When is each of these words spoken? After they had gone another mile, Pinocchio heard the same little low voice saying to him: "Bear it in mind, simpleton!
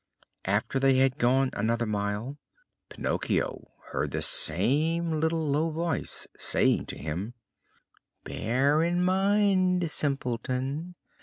After 0.45 0.79
they 0.79 0.95
had 0.97 1.19
gone 1.19 1.51
another 1.53 1.85
mile, 1.85 2.39
Pinocchio 2.89 3.69
heard 3.91 4.09
the 4.09 4.23
same 4.23 5.19
little 5.19 5.47
low 5.47 5.69
voice 5.69 6.27
saying 6.39 6.87
to 6.87 6.97
him: 6.97 7.35
"Bear 8.23 8.81
it 8.81 8.87
in 8.87 9.03
mind, 9.03 9.91
simpleton! 9.91 10.95